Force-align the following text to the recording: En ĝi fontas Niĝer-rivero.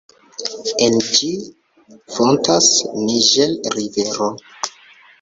En 0.85 0.97
ĝi 1.09 1.29
fontas 2.15 2.73
Niĝer-rivero. 3.05 4.35